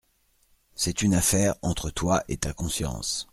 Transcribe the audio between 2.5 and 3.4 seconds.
conscience!